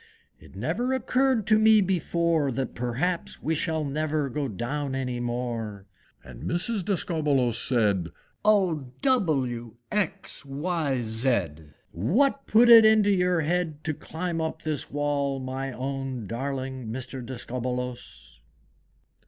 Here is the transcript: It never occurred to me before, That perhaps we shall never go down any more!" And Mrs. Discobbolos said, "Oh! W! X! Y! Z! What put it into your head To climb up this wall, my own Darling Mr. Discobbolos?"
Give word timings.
It 0.39 0.55
never 0.55 0.93
occurred 0.93 1.45
to 1.45 1.59
me 1.59 1.79
before, 1.79 2.51
That 2.51 2.73
perhaps 2.73 3.39
we 3.43 3.53
shall 3.53 3.83
never 3.83 4.29
go 4.29 4.47
down 4.47 4.95
any 4.95 5.19
more!" 5.19 5.85
And 6.23 6.41
Mrs. 6.41 6.83
Discobbolos 6.83 7.55
said, 7.63 8.09
"Oh! 8.43 8.91
W! 9.03 9.75
X! 9.91 10.43
Y! 10.43 11.01
Z! 11.01 11.49
What 11.91 12.47
put 12.47 12.67
it 12.67 12.83
into 12.83 13.11
your 13.11 13.41
head 13.41 13.83
To 13.83 13.93
climb 13.93 14.41
up 14.41 14.63
this 14.63 14.89
wall, 14.89 15.39
my 15.39 15.71
own 15.71 16.25
Darling 16.25 16.87
Mr. 16.87 17.23
Discobbolos?" 17.23 18.41